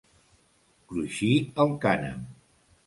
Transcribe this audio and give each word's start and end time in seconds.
Cruixir 0.93 1.31
el 1.67 1.77
cànem. 1.87 2.27